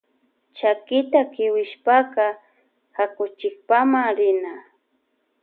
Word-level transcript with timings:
Chakita 0.57 1.19
kiwishpaka 1.33 2.25
kakuchikpama 2.95 4.01
rina. 4.17 4.53